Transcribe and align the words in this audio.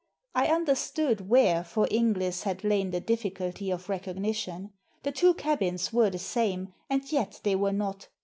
I 0.33 0.47
under 0.51 0.73
stood 0.73 1.29
where, 1.29 1.63
for 1.63 1.87
Inglis, 1.91 2.41
had 2.41 2.63
lain 2.63 2.89
the 2.89 2.99
difficulty 2.99 3.69
of 3.69 3.87
recognition. 3.87 4.73
The 5.03 5.11
two 5.11 5.35
cabins 5.35 5.93
were 5.93 6.09
the 6.09 6.17
same, 6.17 6.73
and 6.89 7.03
yet 7.11 7.39
were 7.45 7.71
not. 7.71 8.07